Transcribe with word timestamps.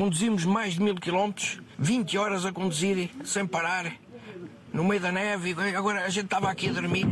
conduzimos 0.00 0.46
mais 0.46 0.72
de 0.72 0.82
mil 0.82 0.94
quilómetros, 0.94 1.60
20 1.78 2.16
horas 2.16 2.46
a 2.46 2.52
conduzir 2.52 3.10
sem 3.22 3.46
parar, 3.46 3.92
no 4.72 4.82
meio 4.82 4.98
da 4.98 5.12
neve. 5.12 5.54
Agora 5.76 6.06
a 6.06 6.08
gente 6.08 6.24
estava 6.24 6.50
aqui 6.50 6.70
a 6.70 6.72
dormir. 6.72 7.04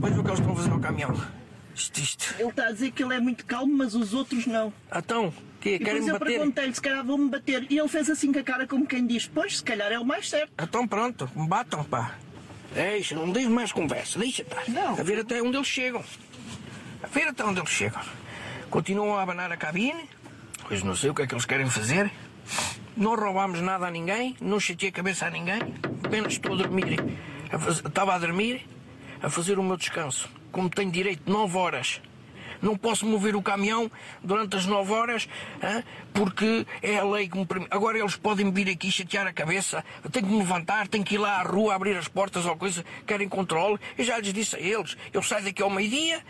Veja 0.00 0.18
o 0.18 0.24
que 0.24 0.30
eles 0.30 0.40
estão 0.40 0.52
a 0.54 0.56
fazer 0.56 0.70
ao 0.70 0.80
caminhão. 0.80 1.14
Isto, 1.74 2.00
isto. 2.00 2.34
Ele 2.38 2.48
está 2.48 2.68
a 2.68 2.72
dizer 2.72 2.90
que 2.90 3.04
ele 3.04 3.12
é 3.12 3.20
muito 3.20 3.44
calmo, 3.44 3.76
mas 3.76 3.94
os 3.94 4.14
outros 4.14 4.46
não. 4.46 4.72
Então, 4.90 5.30
que 5.60 5.78
querem 5.78 6.00
depois 6.00 6.04
me 6.04 6.08
eu 6.08 6.18
bater? 6.18 6.38
perguntei-lhe 6.38 6.74
se 6.74 6.80
calhar 6.80 7.04
vão-me 7.04 7.28
bater. 7.28 7.66
E 7.68 7.78
ele 7.78 7.88
fez 7.88 8.08
assim 8.08 8.32
com 8.32 8.38
a 8.38 8.42
cara 8.42 8.66
como 8.66 8.86
quem 8.86 9.06
diz: 9.06 9.26
Pois, 9.26 9.58
se 9.58 9.62
calhar 9.62 9.92
é 9.92 9.98
o 9.98 10.06
mais 10.06 10.30
certo. 10.30 10.50
Então 10.58 10.88
pronto, 10.88 11.30
me 11.36 11.46
batam, 11.46 11.84
pá. 11.84 12.14
Deixa, 12.72 13.14
não 13.14 13.30
diz 13.30 13.46
mais 13.46 13.72
conversa, 13.72 14.18
deixa, 14.18 14.42
pá. 14.42 14.62
Não. 14.68 14.98
A 14.98 15.02
ver 15.02 15.20
até 15.20 15.42
onde 15.42 15.54
eles 15.54 15.68
chegam. 15.68 16.02
A 17.02 17.06
ver 17.08 17.28
até 17.28 17.44
onde 17.44 17.60
eles 17.60 17.70
chegam. 17.70 18.00
Continuam 18.70 19.16
a 19.16 19.22
abanar 19.22 19.52
a 19.52 19.56
cabine, 19.56 20.08
pois 20.66 20.82
não 20.82 20.94
sei 20.94 21.10
o 21.10 21.14
que 21.14 21.22
é 21.22 21.26
que 21.26 21.34
eles 21.34 21.44
querem 21.44 21.68
fazer. 21.68 22.10
Não 22.96 23.14
roubámos 23.14 23.60
nada 23.60 23.86
a 23.86 23.90
ninguém, 23.90 24.36
não 24.40 24.58
chateei 24.58 24.88
a 24.90 24.92
cabeça 24.92 25.26
a 25.26 25.30
ninguém, 25.30 25.60
apenas 26.04 26.32
estou 26.34 26.54
a 26.54 26.56
dormir. 26.56 26.98
A 27.52 27.58
faz- 27.58 27.78
Estava 27.84 28.14
a 28.14 28.18
dormir, 28.18 28.66
a 29.22 29.28
fazer 29.28 29.58
o 29.58 29.62
meu 29.62 29.76
descanso. 29.76 30.28
Como 30.50 30.70
tenho 30.70 30.90
direito 30.90 31.24
de 31.24 31.30
9 31.32 31.56
horas. 31.58 32.00
Não 32.62 32.74
posso 32.74 33.04
mover 33.04 33.36
o 33.36 33.42
caminhão 33.42 33.90
durante 34.24 34.56
as 34.56 34.64
9 34.64 34.90
horas, 34.90 35.28
hã? 35.62 35.84
porque 36.14 36.66
é 36.80 36.96
a 36.96 37.04
lei 37.04 37.28
que 37.28 37.36
me 37.36 37.44
permite. 37.44 37.68
Agora 37.70 37.98
eles 37.98 38.16
podem 38.16 38.50
vir 38.50 38.70
aqui 38.70 38.90
chatear 38.90 39.26
a 39.26 39.32
cabeça. 39.32 39.84
Eu 40.02 40.08
tenho 40.08 40.24
que 40.26 40.32
me 40.32 40.38
levantar, 40.38 40.88
tenho 40.88 41.04
que 41.04 41.16
ir 41.16 41.18
lá 41.18 41.40
à 41.40 41.42
rua 41.42 41.74
abrir 41.74 41.94
as 41.98 42.08
portas 42.08 42.46
ou 42.46 42.56
coisa, 42.56 42.82
querem 43.06 43.28
controle. 43.28 43.78
Eu 43.98 44.04
já 44.06 44.18
lhes 44.18 44.32
disse 44.32 44.56
a 44.56 44.58
eles: 44.58 44.96
eu 45.12 45.22
saio 45.22 45.44
daqui 45.44 45.62
ao 45.62 45.68
meio-dia? 45.68 46.22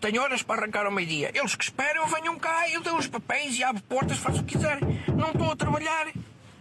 Tenho 0.00 0.22
horas 0.22 0.42
para 0.42 0.62
arrancar 0.62 0.86
ao 0.86 0.92
meio-dia. 0.92 1.30
Eles 1.34 1.54
que 1.54 1.64
esperam, 1.64 2.06
venham 2.06 2.38
cá, 2.38 2.68
eu 2.70 2.80
dou 2.80 2.96
os 2.96 3.06
papéis 3.06 3.58
e 3.58 3.64
abro 3.64 3.82
portas, 3.82 4.18
faço 4.18 4.40
o 4.40 4.44
que 4.44 4.56
quiser. 4.56 4.78
Não 5.16 5.30
estou 5.30 5.50
a 5.50 5.56
trabalhar, 5.56 6.12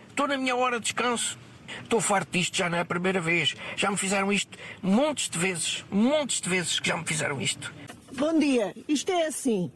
estou 0.09 0.27
na 0.27 0.37
minha 0.37 0.55
hora 0.55 0.79
de 0.79 0.83
descanso. 0.83 1.37
Estou 1.81 1.99
farto 1.99 2.31
disto, 2.31 2.55
já 2.55 2.69
não 2.69 2.77
é 2.77 2.81
a 2.81 2.85
primeira 2.85 3.19
vez. 3.19 3.55
Já 3.75 3.89
me 3.89 3.97
fizeram 3.97 4.31
isto 4.31 4.57
montes 4.81 5.29
de 5.29 5.37
vezes, 5.37 5.83
montes 5.91 6.39
de 6.39 6.47
vezes 6.49 6.79
que 6.79 6.87
já 6.87 6.97
me 6.97 7.05
fizeram 7.05 7.41
isto. 7.41 7.73
Bom 8.13 8.37
dia, 8.37 8.73
isto 8.87 9.11
é 9.11 9.27
assim. 9.27 9.71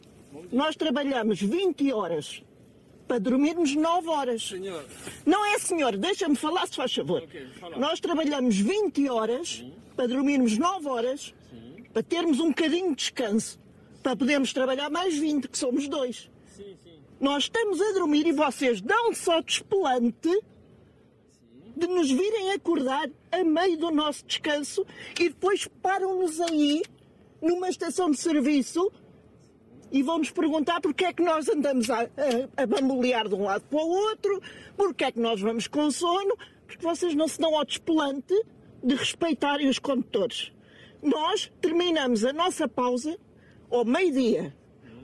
Nós 0.52 0.76
trabalhamos 0.76 1.40
20 1.40 1.92
horas 1.92 2.42
para 3.08 3.18
dormirmos 3.18 3.74
9 3.74 4.08
horas. 4.08 4.48
Senhor, 4.48 4.84
Não 5.26 5.44
é, 5.44 5.58
senhor, 5.58 5.96
deixa-me 5.96 6.36
falar, 6.36 6.66
se 6.68 6.76
faz 6.76 6.94
favor. 6.94 7.24
Nós 7.76 7.98
trabalhamos 7.98 8.56
20 8.56 9.08
horas 9.10 9.64
para 9.96 10.06
dormirmos 10.06 10.56
9 10.56 10.88
horas, 10.88 11.34
para 11.92 12.02
termos 12.02 12.40
um 12.40 12.48
bocadinho 12.48 12.90
de 12.90 12.96
descanso, 12.96 13.58
para 14.02 14.16
podermos 14.16 14.52
trabalhar 14.52 14.90
mais 14.90 15.16
20, 15.16 15.48
que 15.48 15.58
somos 15.58 15.88
dois. 15.88 16.30
sim, 16.56 16.76
sim. 16.82 17.00
Nós 17.20 17.44
estamos 17.44 17.80
a 17.80 17.92
dormir 17.92 18.26
e 18.26 18.32
vocês 18.32 18.80
dão 18.80 19.12
só 19.12 19.42
despelante 19.42 20.30
de 21.76 21.86
nos 21.86 22.10
virem 22.10 22.52
acordar 22.52 23.10
a 23.30 23.44
meio 23.44 23.76
do 23.76 23.90
nosso 23.90 24.24
descanso 24.24 24.86
e 25.18 25.28
depois 25.28 25.66
param-nos 25.82 26.40
aí 26.40 26.82
numa 27.40 27.68
estação 27.68 28.10
de 28.10 28.18
serviço 28.18 28.90
e 29.92 30.02
vão-nos 30.02 30.30
perguntar 30.30 30.80
porque 30.80 31.04
é 31.04 31.12
que 31.12 31.22
nós 31.22 31.48
andamos 31.48 31.90
a, 31.90 32.02
a, 32.02 32.62
a 32.62 32.66
bambolear 32.66 33.28
de 33.28 33.34
um 33.34 33.44
lado 33.44 33.64
para 33.68 33.78
o 33.78 33.88
outro, 33.88 34.40
porque 34.76 35.04
é 35.04 35.12
que 35.12 35.20
nós 35.20 35.40
vamos 35.40 35.66
com 35.66 35.90
sono, 35.90 36.36
porque 36.66 36.82
vocês 36.82 37.14
não 37.14 37.26
se 37.26 37.38
dão 37.38 37.56
ao 37.56 37.64
despelante 37.64 38.34
de 38.82 38.94
respeitarem 38.94 39.68
os 39.68 39.78
condutores. 39.78 40.52
Nós 41.02 41.50
terminamos 41.60 42.24
a 42.24 42.32
nossa 42.32 42.68
pausa 42.68 43.18
ao 43.70 43.84
meio-dia. 43.84 44.54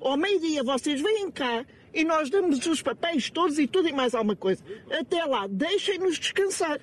Ao 0.00 0.16
meio-dia 0.16 0.62
vocês 0.62 1.00
vêm 1.00 1.30
cá 1.30 1.64
e 1.92 2.04
nós 2.04 2.28
damos 2.28 2.64
os 2.66 2.82
papéis 2.82 3.30
todos 3.30 3.58
e 3.58 3.66
tudo 3.66 3.88
e 3.88 3.92
mais 3.92 4.14
alguma 4.14 4.36
coisa. 4.36 4.62
Até 4.90 5.24
lá, 5.24 5.46
deixem-nos 5.46 6.18
descansar. 6.18 6.80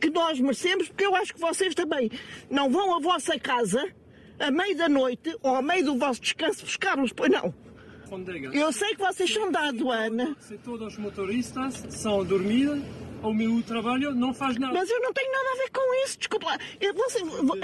Que 0.00 0.10
nós 0.10 0.38
merecemos, 0.38 0.86
porque 0.86 1.04
eu 1.04 1.14
acho 1.16 1.34
que 1.34 1.40
vocês 1.40 1.74
também 1.74 2.08
não 2.48 2.70
vão 2.70 2.94
à 2.96 3.00
vossa 3.00 3.36
casa 3.36 3.92
à 4.38 4.50
meio 4.50 4.76
da 4.76 4.88
noite 4.88 5.36
ou 5.42 5.56
ao 5.56 5.62
meio 5.62 5.84
do 5.84 5.98
vosso 5.98 6.20
descanso 6.20 6.64
buscar-los, 6.64 7.12
pois 7.12 7.30
não. 7.30 7.52
Rodrigo, 8.08 8.54
Eu 8.54 8.72
sei 8.72 8.94
que 8.94 9.00
vocês 9.00 9.30
são 9.30 9.50
da 9.50 9.68
aduana, 9.68 10.36
se 10.40 10.56
todos 10.58 10.94
os 10.94 10.98
motoristas 10.98 11.84
são 11.90 12.20
a 12.20 12.24
dormir, 13.18 13.46
o 13.46 13.54
meu 13.54 13.62
trabalho 13.62 14.14
não 14.14 14.32
faz 14.32 14.56
nada. 14.58 14.72
mas 14.74 14.90
eu 14.90 15.00
não 15.00 15.12
tenho 15.12 15.30
nada 15.32 15.48
a 15.52 15.56
ver 15.56 15.70
com 15.70 16.04
isso, 16.04 16.18
desculpa 16.18 16.46
lá. 16.46 16.58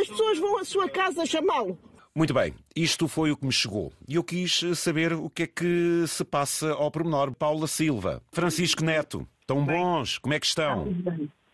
As 0.01 0.09
pessoas 0.09 0.39
vão 0.39 0.59
à 0.59 0.65
sua 0.65 0.89
casa 0.89 1.27
chamá-lo. 1.27 1.79
Muito 2.15 2.33
bem, 2.33 2.55
isto 2.77 3.09
foi 3.09 3.33
o 3.33 3.37
que 3.37 3.45
me 3.45 3.53
chegou. 3.53 3.93
E 4.07 4.15
eu 4.15 4.23
quis 4.23 4.61
saber 4.77 5.13
o 5.13 5.29
que 5.29 5.43
é 5.43 5.47
que 5.49 6.05
se 6.07 6.25
passa 6.25 6.73
ao 6.73 6.91
pormenor. 6.91 7.35
Paula 7.35 7.67
Silva, 7.67 8.23
Francisco 8.33 8.85
Neto, 8.85 9.27
tão 9.47 9.65
bons, 9.65 10.19
como 10.19 10.33
é 10.33 10.39
que 10.39 10.47
estão? 10.47 10.95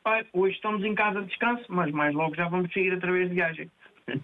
Pai, 0.03 0.27
hoje 0.33 0.57
estamos 0.57 0.85
em 0.85 0.95
casa 0.95 1.23
de 1.23 1.29
descanso, 1.29 1.65
mas 1.69 1.91
mais 1.93 2.15
logo 2.15 2.35
já 2.35 2.49
vamos 2.49 2.73
sair 2.73 2.93
através 2.93 3.29
de 3.29 3.35
viagem. 3.35 3.71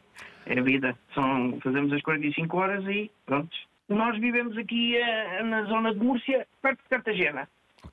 É 0.49 0.61
a 0.61 0.63
vida. 0.63 0.97
São, 1.13 1.59
fazemos 1.61 1.93
as 1.93 2.01
45 2.03 2.57
horas 2.57 2.85
e 2.87 3.11
pronto. 3.27 3.51
Nós 3.89 4.17
vivemos 4.21 4.57
aqui 4.57 4.97
eh, 4.97 5.43
na 5.43 5.65
zona 5.65 5.93
de 5.93 5.99
Múrcia, 5.99 6.47
perto 6.63 6.81
de 6.85 6.89
Cartagena. 6.89 7.49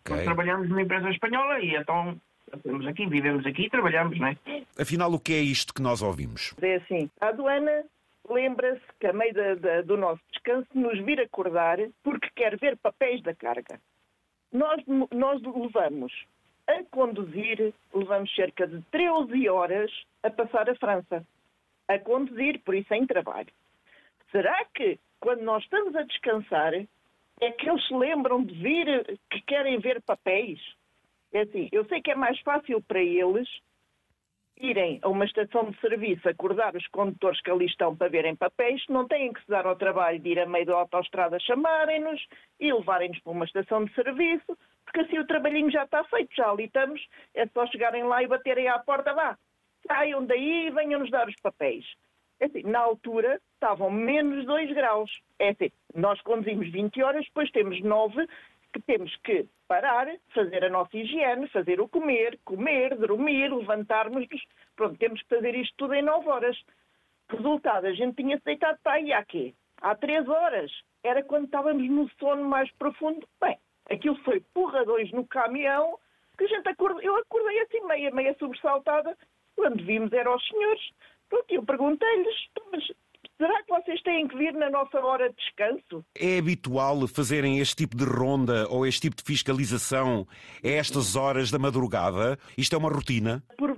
Ok. 0.05 0.15
Nós 0.15 0.25
trabalhamos 0.25 0.69
numa 0.69 0.81
empresa 0.81 1.09
espanhola 1.09 1.59
e 1.61 1.75
então 1.75 2.19
estamos 2.53 2.85
aqui, 2.87 3.05
vivemos 3.07 3.45
aqui 3.45 3.63
e 3.63 3.69
trabalhamos, 3.69 4.19
não 4.19 4.27
é? 4.27 4.37
Afinal, 4.79 5.11
o 5.13 5.19
que 5.19 5.33
é 5.33 5.39
isto 5.39 5.73
que 5.73 5.81
nós 5.81 6.01
ouvimos? 6.01 6.53
É 6.61 6.75
assim, 6.75 7.09
a 7.21 7.27
aduana 7.27 7.83
lembra-se 8.29 8.81
que 8.99 9.07
a 9.07 9.13
meio 9.13 9.33
da- 9.33 9.55
da- 9.55 9.81
do 9.81 9.97
nosso 9.97 10.21
descanso 10.31 10.67
nos 10.73 10.99
vir 11.03 11.19
acordar 11.21 11.77
porque 12.03 12.29
quer 12.35 12.57
ver 12.57 12.77
papéis 12.77 13.21
da 13.23 13.33
carga. 13.33 13.79
Nós, 14.51 14.81
nós 15.11 15.41
levamos 15.41 16.13
a 16.67 16.83
conduzir, 16.91 17.73
levamos 17.93 18.33
cerca 18.35 18.67
de 18.67 18.81
13 18.91 19.49
horas 19.49 19.91
a 20.21 20.29
passar 20.29 20.69
a 20.69 20.75
França. 20.75 21.25
A 21.87 21.97
conduzir, 21.99 22.59
por 22.63 22.75
isso 22.75 22.93
em 22.93 23.05
trabalho. 23.05 23.49
Será 24.31 24.63
que 24.75 24.99
quando 25.19 25.41
nós 25.41 25.63
estamos 25.63 25.95
a 25.95 26.03
descansar 26.03 26.73
é 27.41 27.51
que 27.51 27.69
eles 27.69 27.85
se 27.87 27.93
lembram 27.93 28.43
de 28.43 28.53
vir 28.55 29.19
que 29.29 29.41
querem 29.41 29.79
ver 29.79 30.01
papéis? 30.01 30.59
É 31.31 31.41
assim, 31.41 31.67
eu 31.71 31.85
sei 31.85 32.01
que 32.01 32.11
é 32.11 32.15
mais 32.15 32.39
fácil 32.41 32.81
para 32.81 33.01
eles 33.01 33.47
irem 34.57 34.99
a 35.01 35.09
uma 35.09 35.25
estação 35.25 35.71
de 35.71 35.79
serviço 35.79 36.29
acordar 36.29 36.75
os 36.75 36.87
condutores 36.87 37.41
que 37.41 37.49
ali 37.49 37.65
estão 37.65 37.95
para 37.95 38.07
verem 38.07 38.35
papéis, 38.35 38.83
não 38.87 39.07
têm 39.07 39.33
que 39.33 39.41
se 39.41 39.47
dar 39.47 39.65
ao 39.65 39.75
trabalho 39.75 40.19
de 40.19 40.29
ir 40.29 40.39
a 40.39 40.45
meio 40.45 40.65
da 40.65 40.75
autoestrada 40.75 41.39
chamarem-nos 41.39 42.23
e 42.59 42.71
levarem-nos 42.71 43.19
para 43.19 43.31
uma 43.31 43.45
estação 43.45 43.83
de 43.83 43.93
serviço, 43.93 44.57
porque 44.85 45.01
assim 45.01 45.19
o 45.19 45.27
trabalhinho 45.27 45.71
já 45.71 45.83
está 45.83 46.03
feito, 46.05 46.35
já 46.35 46.49
ali 46.49 46.65
estamos, 46.65 47.03
é 47.33 47.47
só 47.47 47.65
chegarem 47.67 48.03
lá 48.03 48.21
e 48.21 48.27
baterem 48.27 48.67
à 48.67 48.77
porta, 48.79 49.13
vá, 49.13 49.37
saiam 49.87 50.25
daí 50.25 50.67
e 50.67 50.71
venham-nos 50.71 51.09
dar 51.09 51.27
os 51.27 51.35
papéis. 51.41 51.85
É 52.43 52.45
assim, 52.47 52.63
na 52.63 52.79
altura 52.79 53.39
estavam 53.53 53.89
menos 53.89 54.45
2 54.45 54.73
graus. 54.73 55.09
É 55.39 55.51
assim, 55.51 55.71
nós 55.95 56.19
conduzimos 56.23 56.69
20 56.69 57.01
horas, 57.01 57.23
depois 57.23 57.49
temos 57.51 57.81
9 57.81 58.27
que 58.73 58.81
temos 58.81 59.15
que 59.23 59.47
parar, 59.65 60.07
fazer 60.33 60.65
a 60.65 60.69
nossa 60.69 60.97
higiene, 60.97 61.47
fazer 61.47 61.79
o 61.79 61.87
comer, 61.87 62.37
comer, 62.43 62.97
dormir, 62.97 63.49
levantarmos-nos. 63.49 64.43
Pronto, 64.75 64.97
temos 64.97 65.21
que 65.21 65.29
fazer 65.29 65.55
isto 65.55 65.73
tudo 65.77 65.93
em 65.93 66.01
9 66.01 66.27
horas. 66.27 66.61
Resultado, 67.29 67.87
a 67.87 67.93
gente 67.93 68.17
tinha-se 68.17 68.43
deitado 68.43 68.77
para 68.83 68.93
aí 68.93 69.13
há 69.13 69.23
quê? 69.23 69.53
Há 69.81 69.95
3 69.95 70.27
horas. 70.27 70.69
Era 71.01 71.23
quando 71.23 71.45
estávamos 71.45 71.89
no 71.89 72.09
sono 72.19 72.43
mais 72.43 72.69
profundo. 72.73 73.25
Bem, 73.39 73.57
aquilo 73.89 74.17
foi 74.23 74.41
porradões 74.53 75.09
no 75.13 75.25
caminhão, 75.25 75.97
que 76.37 76.43
a 76.43 76.47
gente 76.47 76.67
acordou, 76.67 77.01
eu 77.01 77.15
acordei 77.15 77.61
assim 77.61 77.79
meia, 77.85 78.11
meia 78.11 78.35
sobressaltada, 78.37 79.17
quando 79.55 79.81
vimos 79.85 80.11
eram 80.11 80.35
os 80.35 80.45
senhores. 80.45 80.91
Eu 81.49 81.63
perguntei-lhes, 81.63 82.35
"Então, 82.51 82.63
mas 82.71 82.83
será 83.37 83.63
que 83.63 83.69
vocês 83.69 84.01
têm 84.03 84.27
que 84.27 84.37
vir 84.37 84.53
na 84.53 84.69
nossa 84.69 84.99
hora 84.99 85.29
de 85.29 85.35
descanso? 85.35 86.05
É 86.15 86.37
habitual 86.37 87.07
fazerem 87.07 87.59
este 87.59 87.75
tipo 87.75 87.95
de 87.97 88.05
ronda 88.05 88.67
ou 88.69 88.85
este 88.85 89.01
tipo 89.01 89.15
de 89.17 89.23
fiscalização 89.23 90.27
a 90.63 90.67
estas 90.67 91.15
horas 91.15 91.51
da 91.51 91.59
madrugada? 91.59 92.37
Isto 92.57 92.75
é 92.75 92.79
uma 92.79 92.89
rotina? 92.89 93.43
Por 93.57 93.72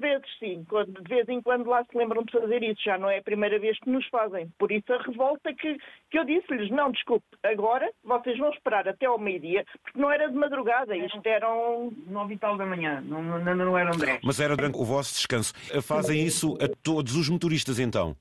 vezes 0.46 0.58
sim, 0.58 0.66
quando- 0.70 1.02
de 1.02 1.10
vez 1.10 1.28
em 1.30 1.42
quando 1.42 1.70
lá 1.70 1.84
se 1.84 1.98
lembram 1.98 2.24
de 2.24 2.32
fazer 2.32 2.64
isso, 2.64 2.82
já 2.84 2.98
não 2.98 3.10
é 3.10 3.18
a 3.20 3.24
primeira 3.24 3.60
vez 3.60 3.78
que 3.80 3.90
nos 3.90 4.06
fazem. 4.08 4.50
Por 4.58 4.72
isso 4.72 4.92
a 4.94 5.02
revolta 5.02 5.54
que, 5.54 5.78
que 6.12 6.18
eu 6.20 6.26
disse-lhes, 6.26 6.70
não, 6.72 6.92
desculpe, 6.92 7.26
agora 7.44 7.90
vocês 8.04 8.38
vão 8.38 8.50
esperar 8.52 8.88
até 8.88 9.06
ao 9.06 9.18
meio-dia, 9.20 9.66
porque 9.84 10.00
não 10.00 10.12
era 10.12 10.28
de 10.30 10.36
madrugada, 10.36 10.96
isto 10.96 11.22
eram... 11.26 11.92
Nove 12.08 12.36
e 12.36 12.38
tal 12.38 12.58
da 12.58 12.66
manhã, 12.66 13.02
não, 13.02 13.22
não, 13.22 13.56
não 13.56 13.78
eram 13.78 13.98
dez. 13.98 14.20
Mas 14.24 14.40
era 14.40 14.56
durante 14.56 14.78
o 14.78 14.84
vosso 14.86 15.14
descanso. 15.14 15.54
Fazem 15.82 16.24
isso 16.24 16.58
a 16.62 16.68
todos 16.84 17.16
os 17.16 17.30
motoristas, 17.30 17.80
então? 17.80 18.16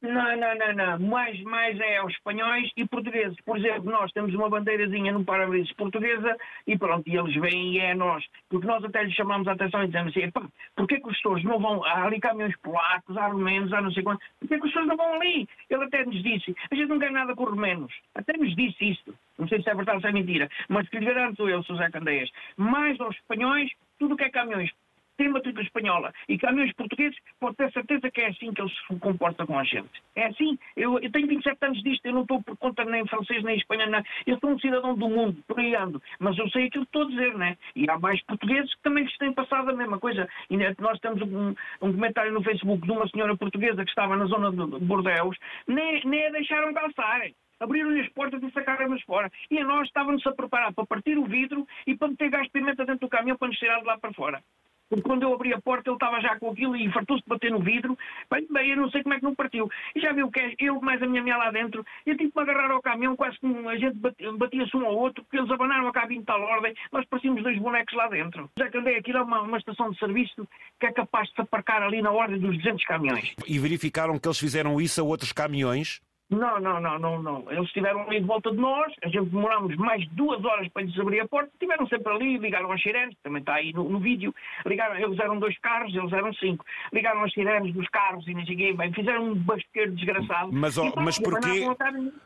Não, 0.00 0.36
não, 0.36 0.54
não, 0.54 0.72
não. 0.74 1.08
Mais, 1.08 1.40
mais 1.42 1.78
é 1.80 1.96
aos 1.96 2.12
espanhóis 2.12 2.70
e 2.76 2.86
portugueses. 2.86 3.36
Por 3.44 3.58
exemplo, 3.58 3.90
nós 3.90 4.12
temos 4.12 4.32
uma 4.32 4.48
bandeirazinha 4.48 5.12
no 5.12 5.24
para-brisas 5.24 5.72
portuguesa 5.72 6.36
e 6.68 6.78
pronto, 6.78 7.08
e 7.08 7.16
eles 7.16 7.34
vêm 7.34 7.72
e 7.72 7.78
é 7.80 7.94
nós. 7.96 8.24
Porque 8.48 8.66
nós 8.66 8.84
até 8.84 9.02
lhes 9.02 9.14
chamamos 9.14 9.48
a 9.48 9.52
atenção 9.52 9.82
e 9.82 9.86
dizemos 9.86 10.16
assim, 10.16 10.26
epá, 10.26 10.46
porquê 10.76 11.00
que 11.00 11.08
os 11.08 11.20
senhores 11.20 11.42
não 11.42 11.58
vão, 11.58 11.84
há 11.84 12.04
ali 12.04 12.20
caminhões 12.20 12.56
polacos, 12.58 13.16
há 13.16 13.26
romenos, 13.26 13.72
há 13.72 13.80
não 13.80 13.90
sei 13.90 14.04
quanto, 14.04 14.24
porquê 14.38 14.60
que 14.60 14.66
os 14.66 14.72
senhores 14.72 14.88
não 14.88 14.96
vão 14.96 15.14
ali? 15.14 15.48
Ele 15.68 15.84
até 15.84 16.04
nos 16.04 16.22
disse, 16.22 16.54
a 16.70 16.74
gente 16.76 16.88
não 16.88 17.00
quer 17.00 17.10
nada 17.10 17.34
com 17.34 17.42
os 17.42 17.50
romenos. 17.50 17.92
Até 18.14 18.36
nos 18.36 18.54
disse 18.54 18.90
isto. 18.90 19.12
não 19.36 19.48
sei 19.48 19.60
se 19.60 19.68
é 19.68 19.74
verdade 19.74 19.96
ou 19.96 20.02
se 20.02 20.08
é 20.08 20.12
mentira, 20.12 20.48
mas 20.68 20.88
que 20.88 20.98
lhe 20.98 21.06
garanto 21.06 21.48
eu, 21.48 21.60
José 21.64 21.90
Candeias, 21.90 22.30
mais 22.56 23.00
aos 23.00 23.16
espanhóis, 23.16 23.68
tudo 23.98 24.14
o 24.14 24.16
que 24.16 24.24
é 24.24 24.30
caminhões 24.30 24.70
tem 25.18 25.28
matrícula 25.28 25.64
espanhola 25.64 26.12
e 26.28 26.38
caminhões 26.38 26.72
portugueses, 26.72 27.18
pode 27.38 27.56
ter 27.56 27.70
certeza 27.72 28.10
que 28.10 28.20
é 28.22 28.28
assim 28.28 28.52
que 28.54 28.62
eles 28.62 28.72
se 28.72 28.98
comportam 28.98 29.46
com 29.46 29.58
a 29.58 29.64
gente. 29.64 29.90
É 30.14 30.26
assim. 30.26 30.58
Eu, 30.76 30.98
eu 31.00 31.10
tenho 31.10 31.26
27 31.26 31.58
anos 31.60 31.82
disto, 31.82 32.06
eu 32.06 32.14
não 32.14 32.22
estou 32.22 32.42
por 32.42 32.56
conta 32.56 32.84
nem 32.84 33.06
francês 33.06 33.42
nem 33.42 33.56
espanhol, 33.56 33.90
não. 33.90 34.02
eu 34.26 34.38
sou 34.38 34.50
um 34.50 34.58
cidadão 34.58 34.94
do 34.94 35.08
mundo, 35.08 35.42
por 35.46 35.58
aí 35.58 35.74
ando, 35.74 36.00
mas 36.18 36.38
eu 36.38 36.48
sei 36.50 36.66
aquilo 36.66 36.86
que 36.86 36.96
estou 36.96 37.02
a 37.02 37.10
dizer, 37.10 37.34
né? 37.36 37.58
E 37.74 37.90
há 37.90 37.98
mais 37.98 38.22
portugueses 38.22 38.72
que 38.74 38.82
também 38.82 39.04
lhes 39.04 39.18
têm 39.18 39.32
passado 39.32 39.70
a 39.70 39.74
mesma 39.74 39.98
coisa. 39.98 40.28
E 40.48 40.56
nós 40.56 40.98
temos 41.00 41.20
um, 41.22 41.54
um 41.82 41.92
comentário 41.92 42.32
no 42.32 42.42
Facebook 42.42 42.86
de 42.86 42.92
uma 42.92 43.08
senhora 43.08 43.36
portuguesa 43.36 43.84
que 43.84 43.90
estava 43.90 44.16
na 44.16 44.26
zona 44.26 44.50
de 44.52 44.84
Bordeus, 44.84 45.36
nem, 45.66 46.00
nem 46.04 46.26
a 46.26 46.30
deixaram 46.30 46.72
calçar 46.72 47.28
abriram-lhe 47.60 48.00
as 48.00 48.08
portas 48.10 48.42
e 48.42 48.50
sacaram-nos 48.52 49.02
fora. 49.02 49.30
E 49.50 49.62
nós 49.62 49.86
estávamos 49.86 50.26
a 50.26 50.32
preparar 50.32 50.72
para 50.72 50.86
partir 50.86 51.18
o 51.18 51.24
vidro 51.24 51.66
e 51.86 51.96
para 51.96 52.08
meter 52.08 52.30
gás 52.30 52.44
de 52.44 52.50
pimenta 52.50 52.84
dentro 52.84 53.00
do 53.00 53.08
caminhão 53.08 53.36
para 53.36 53.48
nos 53.48 53.58
tirar 53.58 53.80
de 53.80 53.86
lá 53.86 53.98
para 53.98 54.12
fora. 54.12 54.42
Porque 54.88 55.02
quando 55.02 55.22
eu 55.22 55.34
abri 55.34 55.52
a 55.52 55.60
porta 55.60 55.90
ele 55.90 55.96
estava 55.96 56.20
já 56.20 56.38
com 56.38 56.50
aquilo 56.50 56.76
e 56.76 56.90
fartou-se 56.90 57.22
de 57.22 57.28
bater 57.28 57.50
no 57.50 57.60
vidro. 57.60 57.96
Bem, 58.30 58.46
bem, 58.50 58.70
eu 58.70 58.76
não 58.76 58.90
sei 58.90 59.02
como 59.02 59.14
é 59.14 59.18
que 59.18 59.24
não 59.24 59.34
partiu. 59.34 59.68
E 59.94 60.00
já 60.00 60.12
viu 60.12 60.30
que 60.30 60.40
é, 60.40 60.54
eu 60.58 60.80
mais 60.80 61.02
a 61.02 61.06
minha 61.06 61.22
mulher 61.22 61.36
lá 61.36 61.50
dentro, 61.50 61.84
eu 62.06 62.16
tive 62.16 62.30
que 62.30 62.36
me 62.36 62.42
agarrar 62.42 62.70
ao 62.70 62.82
caminhão, 62.82 63.16
quase 63.16 63.38
que 63.38 63.46
a 63.46 63.76
gente 63.76 63.98
batia-se 64.38 64.76
um 64.76 64.86
ao 64.86 64.96
outro, 64.96 65.22
porque 65.24 65.38
eles 65.38 65.50
abanaram 65.50 65.88
a 65.88 65.92
cabine 65.92 66.20
de 66.20 66.26
tal 66.26 66.40
ordem, 66.40 66.74
nós 66.92 67.04
parecíamos 67.06 67.42
dois 67.42 67.58
bonecos 67.58 67.94
lá 67.94 68.08
dentro. 68.08 68.50
Já 68.58 68.70
que 68.70 68.78
andei 68.78 68.96
aquilo 68.96 69.18
é 69.18 69.22
uma, 69.22 69.42
uma 69.42 69.58
estação 69.58 69.90
de 69.90 69.98
serviço 69.98 70.48
que 70.80 70.86
é 70.86 70.92
capaz 70.92 71.28
de 71.28 71.34
se 71.34 71.40
aparcar 71.42 71.82
ali 71.82 72.00
na 72.00 72.10
ordem 72.10 72.38
dos 72.38 72.56
200 72.56 72.84
caminhões. 72.84 73.34
E 73.46 73.58
verificaram 73.58 74.18
que 74.18 74.26
eles 74.26 74.38
fizeram 74.38 74.80
isso 74.80 75.00
a 75.00 75.04
outros 75.04 75.32
caminhões? 75.32 76.00
Não, 76.30 76.60
não, 76.60 76.78
não, 76.78 76.98
não, 76.98 77.22
não. 77.22 77.44
Eles 77.50 77.66
estiveram 77.66 78.02
ali 78.02 78.20
de 78.20 78.26
volta 78.26 78.50
de 78.50 78.58
nós, 78.58 78.92
a 79.02 79.08
gente 79.08 79.30
demorámos 79.30 79.74
mais 79.76 80.02
de 80.02 80.14
duas 80.14 80.44
horas 80.44 80.68
para 80.68 80.82
lhes 80.82 80.98
abrir 80.98 81.20
a 81.20 81.28
porta, 81.28 81.50
estiveram 81.54 81.86
sempre 81.86 82.12
ali, 82.12 82.36
ligaram 82.36 82.70
as 82.70 82.82
sirenes, 82.82 83.16
também 83.22 83.40
está 83.40 83.54
aí 83.54 83.72
no, 83.72 83.88
no, 83.88 83.98
vídeo, 83.98 84.34
ligaram, 84.66 84.96
eles 84.96 85.18
eram 85.18 85.38
dois 85.38 85.58
carros, 85.58 85.94
eles 85.94 86.12
eram 86.12 86.32
cinco, 86.34 86.64
ligaram 86.92 87.24
as 87.24 87.32
sirenes 87.32 87.72
dos 87.72 87.88
carros 87.88 88.26
e 88.28 88.34
não 88.34 88.44
sei 88.44 88.74
bem, 88.74 88.92
fizeram 88.92 89.24
um 89.24 89.34
basqueiro 89.34 89.92
desgraçado. 89.92 90.52
Mas, 90.52 90.76
oh, 90.76 90.92
mas 90.96 91.18
porquê, 91.18 91.64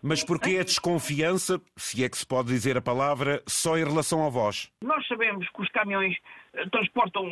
mas 0.02 0.25
porquê 0.25 0.58
a 0.58 0.64
desconfiança, 0.64 1.60
se 1.76 2.05
é 2.05 2.08
que 2.08 2.19
se 2.19 2.26
pode 2.26 2.48
dizer 2.48 2.76
a 2.76 2.82
palavra, 2.82 3.40
só 3.46 3.78
em 3.78 3.84
relação 3.84 4.26
a 4.26 4.28
vós? 4.28 4.72
Nós 4.82 5.06
sabemos 5.06 5.48
que 5.48 5.62
os 5.62 5.69
caminhões 5.69 6.16
transportam 6.70 7.26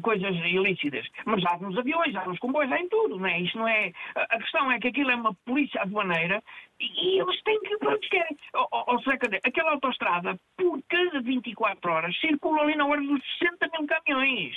coisas 0.00 0.34
ilícitas. 0.36 1.06
Mas 1.24 1.44
há 1.44 1.58
nos 1.58 1.76
aviões, 1.76 2.14
há 2.16 2.24
nos 2.26 2.38
comboios, 2.38 2.72
há 2.72 2.78
em 2.78 2.88
tudo, 2.88 3.18
não 3.18 3.26
é? 3.26 3.40
Isto 3.40 3.58
não 3.58 3.68
é... 3.68 3.92
A 4.14 4.38
questão 4.38 4.70
é 4.70 4.78
que 4.78 4.88
aquilo 4.88 5.10
é 5.10 5.14
uma 5.14 5.34
polícia 5.44 5.82
aduaneira 5.82 6.42
e, 6.80 7.20
eles 7.20 7.42
têm 7.42 7.60
que... 7.60 7.76
Eles 7.82 8.08
querem. 8.08 8.36
Ou, 8.54 9.02
seja, 9.02 9.18
aquela 9.44 9.72
autostrada, 9.72 10.38
por 10.56 10.80
cada 10.88 11.20
24 11.20 11.90
horas, 11.90 12.18
circula 12.20 12.62
ali 12.62 12.76
na 12.76 12.86
hora 12.86 13.00
dos 13.00 13.22
60 13.38 13.68
mil 13.78 13.86
caminhões. 13.86 14.56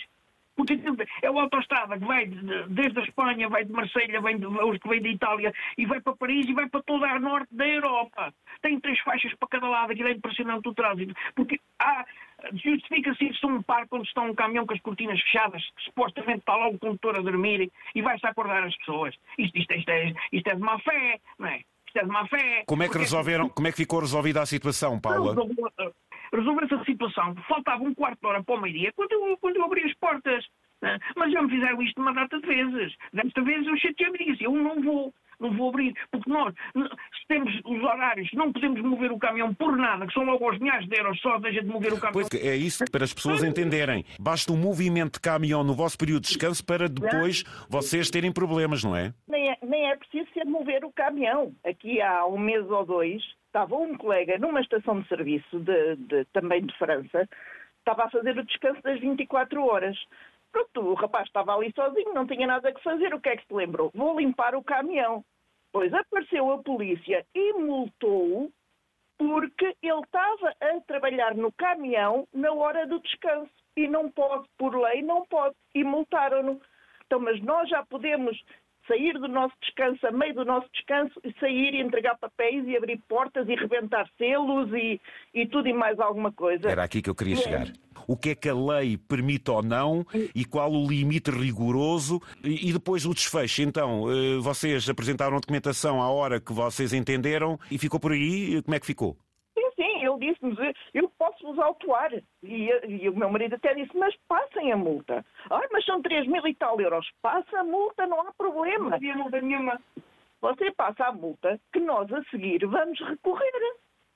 Porque 0.55 0.79
é 1.21 1.29
uma 1.29 1.43
autostrada 1.43 1.99
que 1.99 2.05
vai 2.05 2.27
desde 2.27 2.99
a 2.99 3.03
Espanha, 3.03 3.49
vai 3.49 3.65
de 3.65 3.73
Marselha, 3.73 4.21
vem 4.21 4.37
de, 4.37 4.45
os 4.45 4.77
que 4.77 4.87
vêm 4.87 5.01
de 5.01 5.09
Itália 5.09 5.53
e 5.77 5.85
vai 5.85 5.99
para 5.99 6.15
Paris 6.15 6.47
e 6.47 6.53
vai 6.53 6.69
para 6.69 6.81
toda 6.83 7.07
a 7.07 7.19
norte 7.19 7.53
da 7.53 7.67
Europa. 7.67 8.33
Tem 8.61 8.79
três 8.79 8.97
faixas 9.01 9.33
para 9.35 9.49
cada 9.49 9.67
lado, 9.67 9.91
aquilo 9.91 10.07
é 10.07 10.13
impressionante 10.13 10.69
o 10.69 10.73
trânsito. 10.73 11.13
Porque 11.35 11.59
há, 11.77 12.05
justifica-se 12.53 13.25
isso 13.25 13.47
um 13.47 13.61
parque 13.61 13.95
onde 13.95 14.07
está 14.07 14.21
um 14.21 14.35
caminhão 14.35 14.65
com 14.65 14.73
as 14.73 14.81
cortinas 14.81 15.21
fechadas, 15.21 15.63
que 15.75 15.83
supostamente 15.83 16.39
está 16.39 16.55
lá 16.55 16.67
o 16.67 16.77
condutor 16.79 17.17
a 17.17 17.21
dormir 17.21 17.71
e 17.93 18.01
vai-se 18.01 18.25
acordar 18.25 18.63
as 18.63 18.75
pessoas. 18.77 19.15
Isto, 19.37 19.57
isto, 19.57 19.73
isto, 19.73 19.89
é, 19.89 20.13
isto 20.31 20.47
é 20.47 20.55
de 20.55 20.61
má 20.61 20.79
fé, 20.79 21.19
não 21.39 21.47
é? 21.47 21.61
Isto 21.87 21.99
é 21.99 22.03
de 22.03 22.09
má 22.09 22.27
fé. 22.27 22.63
Como 22.67 22.83
é 22.83 22.89
que 22.89 22.97
resolveram, 22.97 23.49
como 23.49 23.67
é 23.67 23.71
que 23.71 23.77
ficou 23.77 23.99
resolvida 23.99 24.41
a 24.41 24.45
situação, 24.45 24.99
Paula? 24.99 25.35
resolver 26.33 26.65
essa 26.65 26.83
situação. 26.83 27.35
Faltava 27.47 27.83
um 27.83 27.93
quarto 27.93 28.19
de 28.19 28.27
hora 28.27 28.43
para 28.43 28.55
o 28.55 28.61
meio-dia 28.61 28.91
quando 28.93 29.11
eu, 29.11 29.37
quando 29.37 29.55
eu 29.57 29.63
abri 29.63 29.83
as 29.83 29.93
portas. 29.95 30.45
Né? 30.81 30.99
Mas 31.15 31.31
já 31.31 31.41
me 31.41 31.49
fizeram 31.49 31.81
isto 31.81 32.01
uma 32.01 32.13
data 32.13 32.39
de 32.39 32.47
vezes. 32.47 32.93
Desta 33.13 33.41
vez 33.41 33.65
eu 33.65 33.77
chateei-me 33.77 34.17
e 34.19 34.31
disse, 34.31 34.43
eu 34.43 34.51
não 34.51 34.81
vou, 34.81 35.13
não 35.39 35.55
vou 35.55 35.69
abrir, 35.69 35.93
porque 36.11 36.29
nós, 36.29 36.53
se 36.73 37.27
temos 37.27 37.53
os 37.65 37.83
horários, 37.83 38.29
não 38.33 38.51
podemos 38.51 38.81
mover 38.81 39.11
o 39.11 39.19
caminhão 39.19 39.53
por 39.53 39.75
nada, 39.77 40.05
que 40.07 40.13
são 40.13 40.23
logo 40.23 40.45
aos 40.47 40.59
milhares 40.59 40.87
de 40.87 40.97
euros 40.97 41.19
só 41.21 41.37
deixa 41.39 41.61
de 41.61 41.67
mover 41.67 41.93
o 41.93 41.99
caminhão. 41.99 42.27
Pois 42.29 42.43
é 42.43 42.55
isso 42.55 42.85
para 42.91 43.03
as 43.03 43.13
pessoas 43.13 43.43
entenderem. 43.43 44.05
Basta 44.19 44.51
um 44.51 44.57
movimento 44.57 45.13
de 45.13 45.19
caminhão 45.19 45.63
no 45.63 45.73
vosso 45.73 45.97
período 45.97 46.23
de 46.23 46.29
descanso 46.29 46.65
para 46.65 46.87
depois 46.87 47.43
vocês 47.69 48.09
terem 48.09 48.31
problemas, 48.31 48.83
não 48.83 48.95
é? 48.95 49.13
Nem 49.27 49.51
é, 49.51 49.57
nem 49.63 49.89
é 49.89 49.95
preciso 49.95 50.27
ser 50.33 50.45
mover 50.45 50.83
o 50.85 50.91
caminhão. 50.91 51.53
Aqui 51.65 52.01
há 52.01 52.25
um 52.25 52.37
mês 52.37 52.69
ou 52.69 52.85
dois 52.85 53.21
estava 53.47 53.75
um 53.75 53.95
colega 53.97 54.37
numa 54.37 54.59
estação 54.59 54.99
de 54.99 55.07
serviço, 55.07 55.59
de, 55.59 55.95
de, 55.95 56.25
também 56.33 56.65
de 56.65 56.77
França, 56.77 57.27
estava 57.79 58.03
a 58.03 58.09
fazer 58.09 58.37
o 58.37 58.45
descanso 58.45 58.81
das 58.81 58.99
24 58.99 59.63
horas. 59.65 59.97
Pronto, 60.55 60.89
o 60.89 60.93
rapaz 60.93 61.27
estava 61.27 61.53
ali 61.53 61.69
sozinho, 61.75 62.13
não 62.13 62.25
tinha 62.25 62.47
nada 62.47 62.73
que 62.73 62.81
fazer. 62.81 63.13
O 63.13 63.19
que 63.19 63.27
é 63.27 63.35
que 63.35 63.45
se 63.45 63.53
lembrou? 63.53 63.91
Vou 63.93 64.17
limpar 64.17 64.55
o 64.55 64.63
caminhão. 64.63 65.21
Pois 65.69 65.93
apareceu 65.93 66.49
a 66.49 66.63
polícia 66.63 67.25
e 67.35 67.51
multou-o 67.51 68.49
porque 69.17 69.75
ele 69.81 69.99
estava 69.99 70.55
a 70.61 70.79
trabalhar 70.87 71.35
no 71.35 71.51
caminhão 71.51 72.25
na 72.33 72.53
hora 72.53 72.87
do 72.87 73.01
descanso. 73.01 73.51
E 73.75 73.85
não 73.89 74.09
pode, 74.09 74.47
por 74.57 74.73
lei, 74.73 75.01
não 75.01 75.25
pode. 75.25 75.53
E 75.73 75.83
multaram-no. 75.83 76.61
Então, 77.05 77.19
mas 77.19 77.41
nós 77.41 77.67
já 77.67 77.85
podemos 77.85 78.41
sair 78.87 79.13
do 79.13 79.27
nosso 79.27 79.53
descanso, 79.61 80.05
a 80.07 80.11
meio 80.11 80.33
do 80.33 80.45
nosso 80.45 80.67
descanso, 80.73 81.19
e 81.23 81.33
sair 81.39 81.73
e 81.73 81.81
entregar 81.81 82.17
papéis 82.17 82.65
e 82.67 82.75
abrir 82.75 83.01
portas 83.07 83.47
e 83.47 83.55
rebentar 83.55 84.09
selos 84.17 84.71
e, 84.73 84.99
e 85.33 85.45
tudo 85.47 85.67
e 85.67 85.73
mais 85.73 85.99
alguma 85.99 86.31
coisa. 86.31 86.69
Era 86.69 86.83
aqui 86.83 87.01
que 87.01 87.09
eu 87.09 87.15
queria 87.15 87.35
chegar. 87.35 87.67
O 88.07 88.15
que 88.15 88.29
é 88.29 88.35
que 88.35 88.47
a 88.47 88.53
lei 88.53 88.97
permite 88.97 89.49
ou 89.49 89.63
não 89.63 90.05
e 90.35 90.45
qual 90.45 90.71
o 90.71 90.87
limite 90.87 91.31
rigoroso 91.31 92.21
e 92.43 92.71
depois 92.71 93.05
o 93.05 93.13
desfecho. 93.13 93.63
Então, 93.63 94.05
eh, 94.11 94.37
vocês 94.39 94.87
apresentaram 94.87 95.39
documentação 95.39 96.01
à 96.01 96.09
hora 96.09 96.39
que 96.39 96.53
vocês 96.53 96.93
entenderam 96.93 97.59
e 97.71 97.77
ficou 97.79 97.99
por 97.99 98.11
aí. 98.11 98.61
Como 98.61 98.75
é 98.75 98.79
que 98.79 98.85
ficou? 98.85 99.17
Ele 100.15 100.31
disse-nos, 100.31 100.57
eu 100.93 101.09
posso-vos 101.17 101.59
autuar. 101.59 102.11
E, 102.43 102.69
e, 102.87 103.09
o 103.09 103.15
meu 103.15 103.29
marido 103.29 103.55
até 103.55 103.73
disse, 103.73 103.95
mas 103.97 104.15
passem 104.27 104.71
a 104.71 104.77
multa. 104.77 105.25
Ai, 105.49 105.67
mas 105.71 105.85
são 105.85 106.01
3 106.01 106.27
mil 106.27 106.45
e 106.47 106.53
tal 106.55 106.79
euros. 106.79 107.09
Passa 107.21 107.59
a 107.59 107.63
multa, 107.63 108.05
não 108.05 108.21
há 108.21 108.33
problema. 108.33 108.89
Não 108.89 108.95
havia 108.95 109.15
multa 109.15 109.41
nenhuma. 109.41 109.79
Você 110.41 110.71
passa 110.71 111.05
a 111.05 111.11
multa 111.11 111.59
que 111.73 111.79
nós 111.79 112.11
a 112.13 112.23
seguir 112.25 112.65
vamos 112.65 112.99
recorrer. 112.99 113.51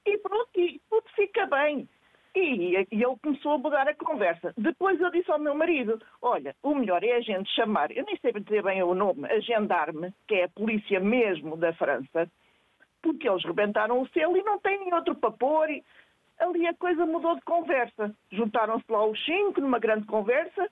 E 0.06 0.18
pronto, 0.18 0.50
e 0.60 0.80
tudo 0.90 1.06
fica 1.16 1.46
bem. 1.46 1.88
E, 2.36 2.75
e, 2.92 3.04
ele 3.04 3.16
começou 3.22 3.54
a 3.54 3.57
mudar 3.57 3.88
a 3.88 3.95
conversa. 3.95 4.54
Depois 4.57 5.00
eu 5.02 5.09
disse 5.12 5.31
ao 5.31 5.40
meu 5.40 5.56
marido: 5.56 6.00
Olha, 6.21 6.56
o 6.62 6.76
melhor 6.76 7.04
é 7.04 7.14
a 7.14 7.21
gente 7.21 7.50
chamar, 7.56 7.92
eu 7.92 8.06
nem 8.06 8.18
sei 8.18 8.31
dizer 8.31 8.64
bem 8.64 8.83
o 8.83 8.94
nome, 8.94 9.26
a 9.28 9.40
gendarme, 9.40 10.14
que 10.28 10.35
é 10.35 10.44
a 10.44 10.50
polícia 10.50 11.00
mesmo 11.00 11.57
da 11.57 11.73
França, 11.73 12.30
porque 13.01 13.29
eles 13.29 13.44
rebentaram 13.44 14.01
o 14.01 14.07
selo 14.09 14.37
e 14.37 14.44
não 14.44 14.59
têm 14.59 14.94
outro 14.94 15.15
para. 15.15 15.71
E 15.71 15.83
ali 16.39 16.68
a 16.68 16.73
coisa 16.73 17.06
mudou 17.06 17.35
de 17.35 17.41
conversa. 17.41 18.15
Juntaram-se 18.31 18.85
lá 18.89 19.06
os 19.06 19.23
cinco 19.25 19.61
numa 19.61 19.79
grande 19.79 20.06
conversa, 20.06 20.69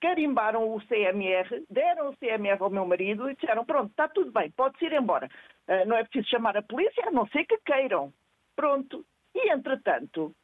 carimbaram 0.00 0.74
o 0.74 0.80
CMR, 0.86 1.64
deram 1.70 2.10
o 2.10 2.16
CMR 2.16 2.60
ao 2.60 2.70
meu 2.70 2.86
marido 2.86 3.30
e 3.30 3.34
disseram: 3.34 3.64
Pronto, 3.64 3.90
está 3.90 4.08
tudo 4.08 4.30
bem, 4.32 4.50
pode-se 4.50 4.84
ir 4.84 4.92
embora. 4.92 5.28
Ah, 5.68 5.84
não 5.84 5.96
é 5.96 6.04
preciso 6.04 6.28
chamar 6.28 6.56
a 6.56 6.62
polícia, 6.62 7.06
a 7.06 7.10
não 7.10 7.26
ser 7.28 7.44
que 7.44 7.58
queiram. 7.58 8.12
Pronto. 8.54 9.04
E 9.34 9.50
entretanto, 9.52 10.34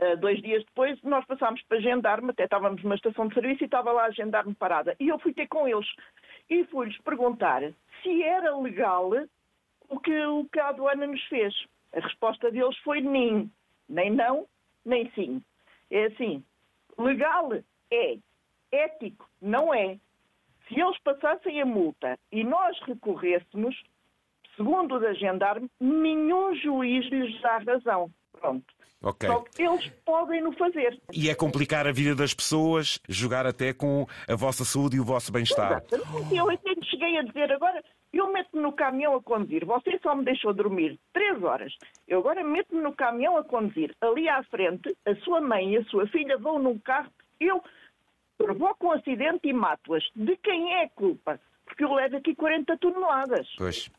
ah, 0.00 0.14
dois 0.16 0.40
dias 0.42 0.64
depois, 0.64 1.00
nós 1.02 1.24
passámos 1.26 1.62
para 1.62 1.80
gendarme, 1.80 2.30
até 2.30 2.44
estávamos 2.44 2.82
numa 2.82 2.94
estação 2.94 3.28
de 3.28 3.34
serviço 3.34 3.64
e 3.64 3.66
estava 3.66 3.92
lá 3.92 4.04
a 4.04 4.10
gendarme 4.10 4.54
parada. 4.54 4.94
E 5.00 5.08
eu 5.08 5.18
fui 5.18 5.32
ter 5.32 5.48
com 5.48 5.66
eles 5.66 5.88
e 6.48 6.64
fui-lhes 6.64 6.96
perguntar 6.98 7.62
se 8.02 8.22
era 8.22 8.56
legal 8.56 9.10
o 9.88 9.98
que, 9.98 10.26
o 10.26 10.44
que 10.46 10.58
a 10.58 10.68
aduana 10.68 11.06
nos 11.06 11.22
fez. 11.24 11.54
A 11.94 12.00
resposta 12.00 12.50
deles 12.50 12.76
foi 12.78 13.00
nem. 13.00 13.50
Nem 13.88 14.10
não, 14.10 14.46
nem 14.84 15.10
sim. 15.12 15.42
É 15.90 16.06
assim, 16.06 16.42
legal 16.98 17.52
é, 17.90 18.18
ético 18.72 19.28
não 19.40 19.72
é. 19.72 19.98
Se 20.68 20.80
eles 20.80 20.98
passassem 21.04 21.60
a 21.60 21.66
multa 21.66 22.18
e 22.32 22.42
nós 22.42 22.76
recorrêssemos, 22.82 23.80
segundo 24.56 24.96
o 24.96 24.98
da 24.98 25.14
Gendarme, 25.14 25.70
nenhum 25.80 26.54
juiz 26.56 27.06
lhes 27.06 27.40
dá 27.40 27.58
razão. 27.58 28.10
Pronto. 28.32 28.64
Okay. 29.02 29.28
Só 29.28 29.40
que 29.40 29.62
eles 29.62 29.88
podem 30.04 30.42
no 30.42 30.52
fazer. 30.52 31.00
E 31.12 31.30
é 31.30 31.34
complicar 31.34 31.86
a 31.86 31.92
vida 31.92 32.14
das 32.14 32.34
pessoas, 32.34 32.98
jogar 33.08 33.46
até 33.46 33.72
com 33.72 34.06
a 34.28 34.34
vossa 34.34 34.64
saúde 34.64 34.96
e 34.96 35.00
o 35.00 35.04
vosso 35.04 35.30
bem-estar. 35.30 35.82
Eu 36.34 36.50
até 36.50 36.74
cheguei 36.82 37.18
a 37.18 37.22
dizer 37.22 37.52
agora, 37.52 37.84
eu 38.12 38.32
meto-me 38.32 38.62
no 38.62 38.72
caminhão 38.72 39.14
a 39.14 39.22
conduzir. 39.22 39.64
Você 39.64 39.98
só 40.02 40.14
me 40.14 40.24
deixou 40.24 40.54
dormir 40.54 40.98
três 41.12 41.42
horas. 41.42 41.76
Eu 42.06 42.20
agora 42.20 42.42
meto-me 42.42 42.82
no 42.82 42.94
caminhão 42.94 43.36
a 43.36 43.44
conduzir. 43.44 43.94
Ali 44.00 44.28
à 44.28 44.42
frente, 44.44 44.96
a 45.04 45.14
sua 45.16 45.40
mãe 45.40 45.74
e 45.74 45.78
a 45.78 45.84
sua 45.84 46.06
filha 46.08 46.38
vão 46.38 46.58
num 46.58 46.78
carro. 46.78 47.10
Eu 47.40 47.62
provoco 48.38 48.86
um 48.86 48.92
acidente 48.92 49.48
e 49.48 49.52
mato-as. 49.52 50.04
De 50.14 50.36
quem 50.36 50.74
é 50.74 50.84
a 50.84 50.90
culpa? 50.90 51.40
Porque 51.64 51.84
eu 51.84 51.92
levo 51.92 52.16
aqui 52.16 52.34
40 52.34 52.76
toneladas. 52.78 53.48
Pois. 53.58 53.90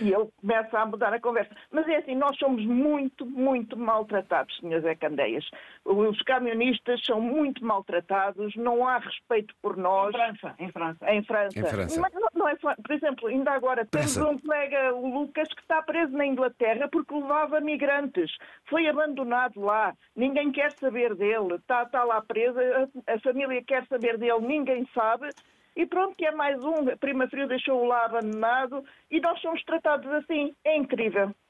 E 0.00 0.12
ele 0.12 0.28
começa 0.40 0.78
a 0.78 0.86
mudar 0.86 1.12
a 1.12 1.20
conversa. 1.20 1.54
Mas 1.70 1.86
é 1.88 1.96
assim, 1.96 2.14
nós 2.14 2.36
somos 2.38 2.64
muito, 2.64 3.26
muito 3.26 3.76
maltratados, 3.76 4.56
Sr. 4.58 4.80
Zé 4.80 4.94
Candeias. 4.94 5.44
Os 5.84 6.20
camionistas 6.22 7.04
são 7.04 7.20
muito 7.20 7.64
maltratados, 7.64 8.54
não 8.56 8.86
há 8.86 8.98
respeito 8.98 9.54
por 9.60 9.76
nós. 9.76 10.14
Em 10.14 10.18
França, 10.18 10.54
em 10.58 10.72
França. 10.72 11.10
Em 11.12 11.22
França. 11.22 11.58
Em 11.58 11.64
França. 11.64 12.00
Mas 12.00 12.12
não, 12.14 12.28
não 12.34 12.48
é, 12.48 12.54
por 12.56 12.92
exemplo, 12.92 13.28
ainda 13.28 13.52
agora 13.52 13.84
temos 13.84 14.14
França. 14.14 14.30
um 14.30 14.38
colega, 14.38 14.94
o 14.94 15.20
Lucas, 15.20 15.48
que 15.48 15.60
está 15.60 15.82
preso 15.82 16.12
na 16.16 16.26
Inglaterra 16.26 16.88
porque 16.90 17.14
levava 17.14 17.60
migrantes. 17.60 18.30
Foi 18.68 18.86
abandonado 18.86 19.60
lá. 19.60 19.94
Ninguém 20.16 20.52
quer 20.52 20.72
saber 20.72 21.14
dele. 21.14 21.54
Está, 21.54 21.82
está 21.82 22.04
lá 22.04 22.20
preso. 22.22 22.58
A, 22.58 23.14
a 23.14 23.20
família 23.20 23.62
quer 23.62 23.86
saber 23.86 24.18
dele. 24.18 24.40
Ninguém 24.40 24.86
sabe. 24.94 25.28
E 25.80 25.86
pronto, 25.86 26.14
que 26.14 26.26
é 26.26 26.30
mais 26.30 26.62
um. 26.62 26.94
Prima 26.98 27.26
Frio 27.26 27.48
deixou-o 27.48 27.86
lá 27.86 28.04
abandonado. 28.04 28.84
E 29.10 29.18
nós 29.18 29.40
somos 29.40 29.64
tratados 29.64 30.12
assim. 30.12 30.54
É 30.62 30.76
incrível. 30.76 31.34